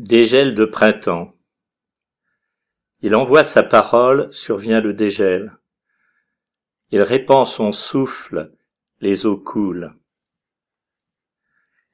[0.00, 1.32] Dégel de printemps.
[3.00, 5.56] Il envoie sa parole, survient le dégel.
[6.90, 8.52] Il répand son souffle,
[9.00, 9.94] les eaux coulent.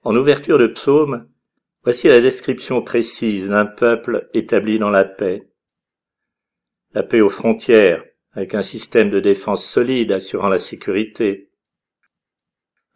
[0.02, 1.28] En ouverture de psaume,
[1.82, 5.50] voici la description précise d'un peuple établi dans la paix.
[6.94, 11.50] La paix aux frontières, avec un système de défense solide assurant la sécurité.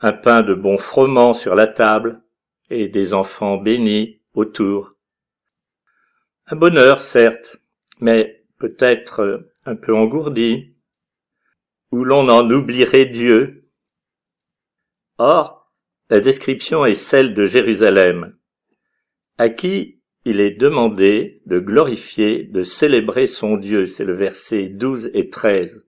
[0.01, 2.23] Un pain de bon froment sur la table
[2.71, 4.94] et des enfants bénis autour.
[6.55, 7.57] Un bonheur, certes,
[7.99, 10.77] mais peut-être un peu engourdi,
[11.91, 13.65] où l'on en oublierait Dieu.
[15.19, 15.69] Or,
[16.11, 18.37] la description est celle de Jérusalem,
[19.37, 23.89] à qui il est demandé de glorifier, de célébrer son Dieu.
[23.89, 25.85] C'est le verset 12 et 13.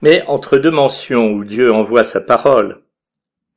[0.00, 2.84] Mais entre deux mentions où Dieu envoie sa parole,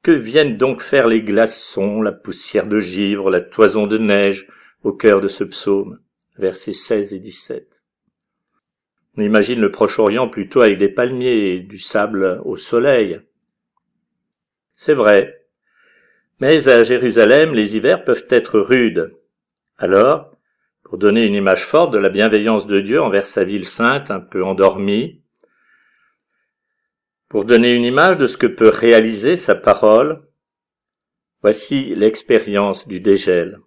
[0.02, 4.48] que viennent donc faire les glaçons, la poussière de givre, la toison de neige,
[4.84, 6.00] au cœur de ce psaume,
[6.38, 7.84] versets 16 et 17.
[9.18, 13.20] On imagine le Proche-Orient plutôt avec des palmiers et du sable au soleil.
[14.74, 15.46] C'est vrai.
[16.40, 19.14] Mais à Jérusalem, les hivers peuvent être rudes.
[19.78, 20.38] Alors,
[20.84, 24.22] pour donner une image forte de la bienveillance de Dieu envers sa ville sainte un
[24.22, 25.22] peu endormie,
[27.28, 30.26] pour donner une image de ce que peut réaliser sa parole,
[31.42, 33.60] voici l'expérience du dégel.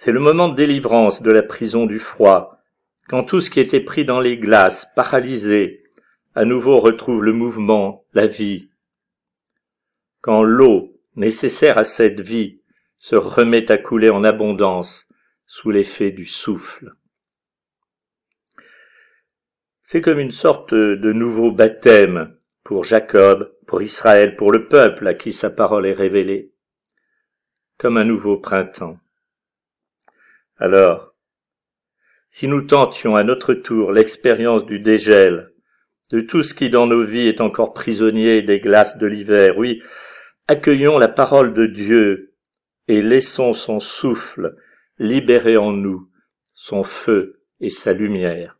[0.00, 2.62] C'est le moment de délivrance de la prison du froid,
[3.08, 5.82] quand tout ce qui était pris dans les glaces, paralysé,
[6.36, 8.70] à nouveau retrouve le mouvement, la vie.
[10.20, 12.62] Quand l'eau, nécessaire à cette vie,
[12.96, 15.08] se remet à couler en abondance
[15.46, 16.92] sous l'effet du souffle.
[19.82, 25.14] C'est comme une sorte de nouveau baptême pour Jacob, pour Israël, pour le peuple à
[25.14, 26.52] qui sa parole est révélée,
[27.78, 29.00] comme un nouveau printemps.
[30.58, 31.14] Alors,
[32.28, 35.52] si nous tentions à notre tour l'expérience du dégel,
[36.10, 39.82] de tout ce qui dans nos vies est encore prisonnier des glaces de l'hiver, oui,
[40.46, 42.34] accueillons la parole de Dieu
[42.88, 44.56] et laissons son souffle
[44.98, 46.10] libérer en nous
[46.54, 48.57] son feu et sa lumière.